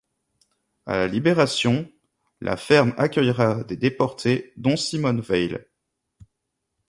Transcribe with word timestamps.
À 0.87 0.97
la 0.97 1.07
Libération, 1.07 1.87
la 2.41 2.57
ferme 2.57 2.91
accueillera 2.97 3.63
des 3.65 3.77
déportés, 3.77 4.51
dont 4.57 4.75
Simone 4.75 5.21
Veil. 5.21 5.59